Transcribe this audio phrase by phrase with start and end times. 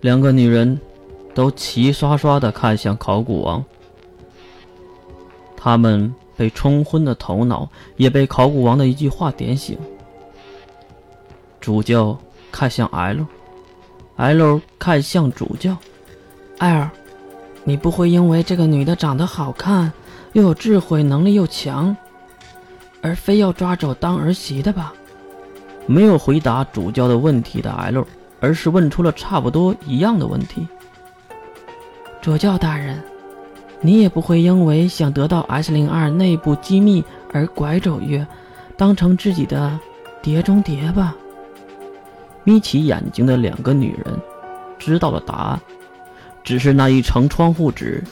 [0.00, 0.80] 两个女人
[1.34, 3.64] 都齐刷刷的看向考古王，
[5.56, 9.76] 他们被冲昏的头脑也被考古王的一句话点醒。
[11.60, 12.16] 主教
[12.52, 15.76] 看向 L，L 看向主教
[16.58, 16.88] ，L，
[17.64, 19.92] 你不会因为这个女的长得好看，
[20.32, 21.94] 又有智慧，能力又强，
[23.02, 24.94] 而非要抓走当儿媳的吧？
[25.86, 28.06] 没有回答主教的问题的 L。
[28.40, 30.66] 而是问出了差不多一样的问题。
[32.20, 33.02] 主教大人，
[33.80, 38.26] 你也不会因为想得到 S 零二内部机密而拐走月，
[38.76, 39.78] 当成自己的
[40.20, 41.14] 碟中谍吧？
[42.44, 44.18] 眯起眼睛的两个女人
[44.78, 45.60] 知道了答案，
[46.42, 48.02] 只是那一层窗户纸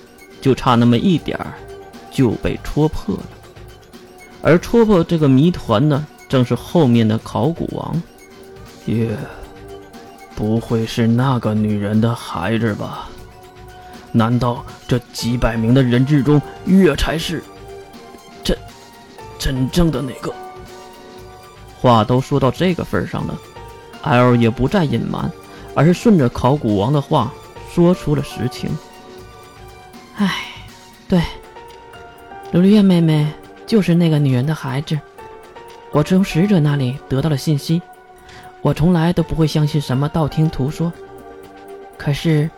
[0.40, 1.52] 就差那么一点儿
[2.10, 3.22] 就被戳破了。
[4.42, 8.00] 而戳破这个谜团呢，正是后面的考古王
[8.84, 9.08] 月。
[10.36, 13.08] 不会是那个女人的孩子吧？
[14.12, 17.42] 难道这几百名的人质中，月才是
[18.44, 18.56] 真
[19.38, 20.32] 真正的那个？
[21.80, 23.38] 话都说到这个份上了
[24.02, 25.30] ，L 也不再隐瞒，
[25.74, 27.32] 而是顺着考古王的话
[27.72, 28.70] 说出了实情。
[30.16, 30.46] 唉，
[31.08, 31.20] 对，
[32.52, 33.26] 琉璃月妹妹
[33.66, 34.98] 就是那个女人的孩子，
[35.92, 37.80] 我从使者那里得到了信息。
[38.62, 40.92] 我从来都不会相信什么道听途说。
[41.96, 42.50] 可是，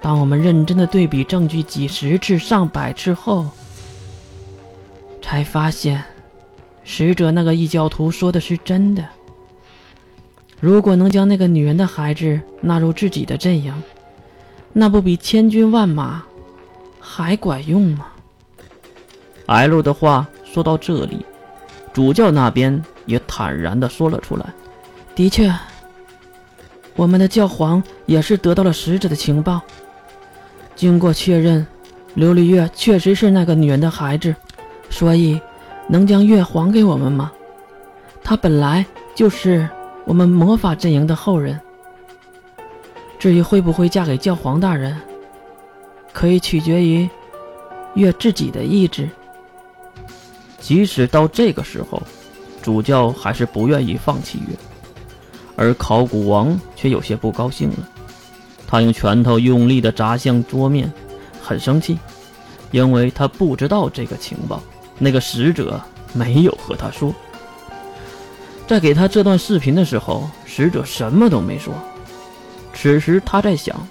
[0.00, 3.46] 当我们认真的对比证据几十次、上百次后，
[5.20, 6.02] 才发现，
[6.82, 9.04] 使者那个异教徒说的是真的。
[10.58, 13.74] 如果能将那个女人的孩子纳入自己的阵营，
[14.72, 16.22] 那不比千军万马
[16.98, 18.06] 还管用吗
[19.46, 21.24] ？L 的话说到这里，
[21.92, 24.46] 主教那边也坦然的说了出来。
[25.14, 25.52] 的确，
[26.96, 29.60] 我们的教皇也是得到了使者的情报。
[30.74, 31.66] 经过确认，
[32.16, 34.34] 琉璃月确实是那个女人的孩子，
[34.88, 35.40] 所以
[35.86, 37.30] 能将月还给我们吗？
[38.24, 39.68] 她本来就是
[40.06, 41.60] 我们魔法阵营的后人。
[43.18, 44.98] 至于会不会嫁给教皇大人，
[46.12, 47.08] 可以取决于
[47.94, 49.08] 月自己的意志。
[50.58, 52.02] 即使到这个时候，
[52.62, 54.56] 主教还是不愿意放弃月。
[55.62, 57.88] 而考古王却有些不高兴了，
[58.66, 60.92] 他用拳头用力地砸向桌面，
[61.40, 61.96] 很生气，
[62.72, 64.60] 因为他不知道这个情报，
[64.98, 65.80] 那个使者
[66.12, 67.14] 没有和他说。
[68.66, 71.72] 在给他这段视频的时候，使者什么都没说。
[72.74, 73.86] 此时他在想，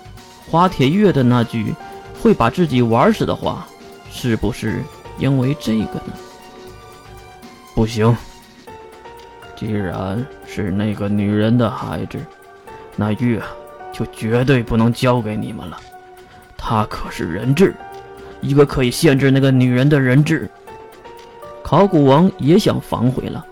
[0.49, 1.73] 花铁月的那句
[2.21, 3.65] “会把自己玩死”的话，
[4.11, 4.83] 是不是
[5.17, 6.11] 因为这个呢？
[7.73, 8.13] 不行。
[9.61, 12.17] 既然是那个女人的孩子，
[12.95, 13.39] 那月
[13.93, 15.77] 就绝对不能交给你们了。
[16.57, 17.75] 她可是人质，
[18.41, 20.49] 一个可以限制那个女人的人质。
[21.61, 23.45] 考古王也想反悔了。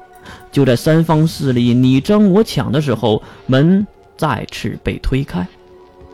[0.51, 3.85] 就在三方势力你争我抢的时候，门
[4.17, 5.45] 再次被推开，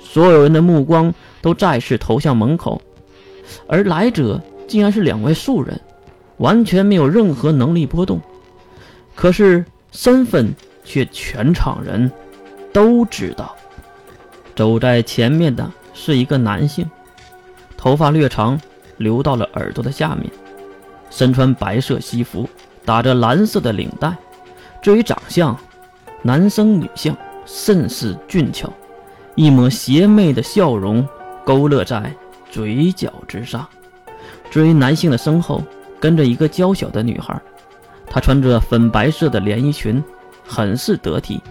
[0.01, 2.81] 所有人的目光都再次投向门口，
[3.66, 5.79] 而来者竟然是两位素人，
[6.35, 8.19] 完全没有任何能力波动。
[9.16, 9.63] 可是。
[9.95, 12.11] 身份却全场人
[12.73, 13.56] 都知道，
[14.53, 16.85] 走在前面的是一个男性，
[17.78, 18.59] 头发略长，
[18.97, 20.29] 留到了耳朵的下面，
[21.09, 22.47] 身穿白色西服，
[22.83, 24.13] 打着蓝色的领带。
[24.81, 25.57] 至于长相，
[26.22, 28.69] 男生女相，甚是俊俏，
[29.33, 31.07] 一抹邪魅的笑容
[31.45, 32.13] 勾勒在
[32.51, 33.66] 嘴角之上。
[34.51, 35.63] 至于男性的身后，
[36.01, 37.41] 跟着一个娇小的女孩。
[38.16, 40.02] 她穿着粉白色的连衣裙，
[40.48, 41.42] 很是得体，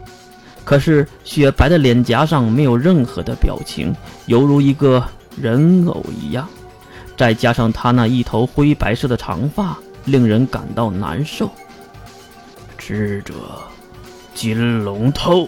[0.64, 3.94] 可是雪白的脸颊上没有任何的表情，
[4.24, 5.06] 犹如一个
[5.38, 6.48] 人偶一样。
[7.18, 9.76] 再加上她那一头灰白色的长发，
[10.06, 11.50] 令人感到难受。
[12.78, 13.34] 智者
[14.34, 15.46] 金龙头，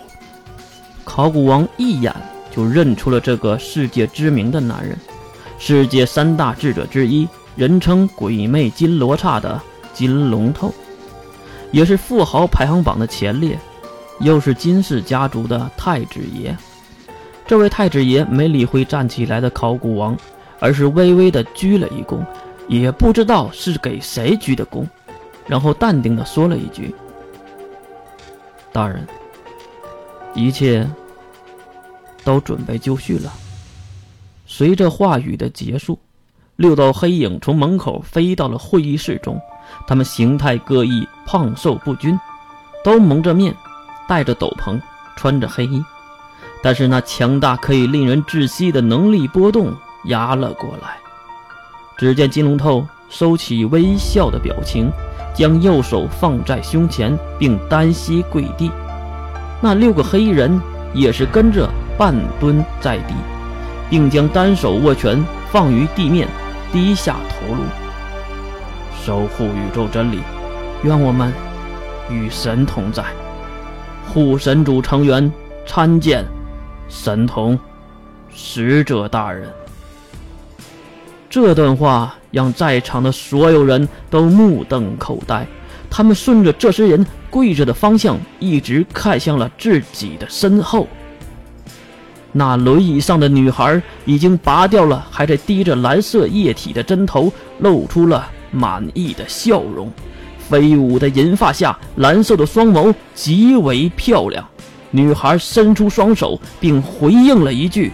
[1.03, 2.15] 考古王一眼
[2.55, 4.94] 就认出了这个世界知名的男人，
[5.58, 7.26] 世界三大智者之一，
[7.56, 9.58] 人称鬼魅金罗刹的
[9.94, 10.75] 金龙头。
[11.76, 13.58] 也是富豪排行榜的前列，
[14.20, 16.56] 又是金氏家族的太子爷。
[17.46, 20.17] 这位太子爷没理会站起来的考古王，
[20.58, 22.25] 而是微微的鞠了一躬，
[22.67, 24.87] 也不知道是给谁鞠的躬，
[25.46, 26.94] 然后淡定的说了一句
[28.73, 29.06] ：“大人，
[30.32, 30.88] 一切
[32.25, 33.31] 都准备就绪了。”
[34.49, 35.99] 随着话语的结束，
[36.56, 39.38] 六道黑影从门口飞到了会议室中。
[39.87, 42.19] 他们形态各异，胖瘦不均，
[42.82, 43.55] 都蒙着面，
[44.08, 44.81] 戴着斗篷，
[45.17, 45.85] 穿着黑衣。
[46.62, 49.73] 但是那强大可以令人窒息的能力波动
[50.06, 50.97] 压了过来。
[51.99, 54.91] 只见金龙头收起微笑的表情，
[55.35, 58.70] 将右手放在胸前，并单膝跪地。
[59.61, 60.59] 那六个黑衣人
[60.94, 61.69] 也是跟着
[61.99, 63.14] 半蹲在地，
[63.91, 66.29] 并将单手握拳放于地面，
[66.72, 67.62] 低下头颅，
[69.04, 70.20] 守护宇宙真理，
[70.82, 71.32] 愿我们
[72.10, 73.04] 与神同在。
[74.08, 75.32] 护神主成员
[75.66, 76.24] 参见
[76.88, 77.58] 神童
[78.32, 79.48] 使者大人。
[81.30, 85.46] 这段话让在场的所有人都目瞪口呆，
[85.90, 90.86] 他们顺着这些人跪着的方向，一直看向了自己的身后。
[92.38, 99.91] 那轮椅上的女孩已经拔掉了还在滴着蓝色液体的针头，露出了满意的笑容。
[100.38, 104.47] 飞舞的银发下，蓝色的双眸极为漂亮。
[104.91, 107.91] 女孩伸出双手，并回应了一句：“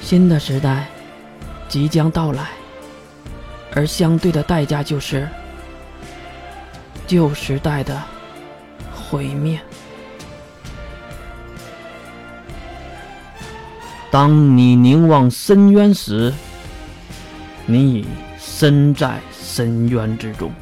[0.00, 0.86] 新的时代
[1.68, 2.52] 即将到来，
[3.74, 5.28] 而相对的代价就是
[7.06, 8.02] 旧时代的
[8.94, 9.60] 毁灭。”
[14.12, 16.30] 当你凝望深渊时，
[17.64, 18.06] 你已
[18.38, 20.52] 身在深渊之中。